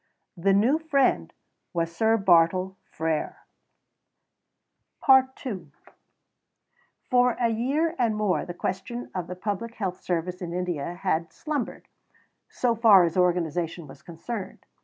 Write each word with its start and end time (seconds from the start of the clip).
The 0.35 0.51
new 0.51 0.79
friend 0.79 1.31
was 1.75 1.95
Sir 1.95 2.17
Bartle 2.17 2.75
Frere. 2.89 3.37
See 3.37 5.05
below, 5.05 5.21
p. 5.25 5.29
405. 5.47 5.67
II 5.67 7.05
For 7.07 7.31
a 7.33 7.49
year 7.49 7.93
and 7.99 8.15
more 8.15 8.43
the 8.43 8.55
question 8.55 9.11
of 9.13 9.27
the 9.27 9.35
Public 9.35 9.75
Health 9.75 10.01
Service 10.01 10.41
in 10.41 10.53
India 10.53 10.95
had 10.95 11.31
slumbered, 11.31 11.87
so 12.49 12.73
far 12.75 13.03
as 13.03 13.15
organization 13.15 13.85
was 13.85 14.01
concerned. 14.01 14.65